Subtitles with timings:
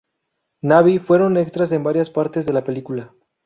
[0.63, 3.13] Navy fueron extras en varias partes de la película.